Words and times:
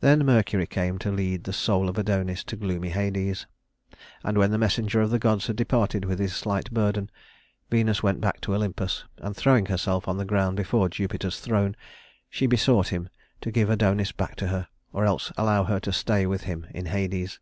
Then 0.00 0.26
Mercury 0.26 0.66
came 0.66 0.98
to 0.98 1.10
lead 1.10 1.44
the 1.44 1.54
soul 1.54 1.88
of 1.88 1.96
Adonis 1.96 2.44
to 2.44 2.54
gloomy 2.54 2.90
Hades; 2.90 3.46
and 4.22 4.36
when 4.36 4.50
the 4.50 4.58
messenger 4.58 5.00
of 5.00 5.08
the 5.08 5.18
gods 5.18 5.46
had 5.46 5.56
departed 5.56 6.04
with 6.04 6.18
his 6.18 6.36
slight 6.36 6.70
burden, 6.70 7.08
Venus 7.70 8.02
went 8.02 8.20
back 8.20 8.42
to 8.42 8.54
Olympus, 8.54 9.04
and 9.16 9.34
throwing 9.34 9.64
herself 9.64 10.06
on 10.06 10.18
the 10.18 10.26
ground 10.26 10.58
before 10.58 10.90
Jupiter's 10.90 11.40
throne, 11.40 11.76
she 12.28 12.46
besought 12.46 12.88
him 12.88 13.08
to 13.40 13.50
give 13.50 13.70
Adonis 13.70 14.12
back 14.12 14.36
to 14.36 14.48
her, 14.48 14.68
or 14.92 15.06
else 15.06 15.28
to 15.28 15.32
allow 15.38 15.64
her 15.64 15.80
to 15.80 15.92
stay 15.94 16.26
with 16.26 16.42
him 16.42 16.66
in 16.74 16.84
Hades. 16.84 17.40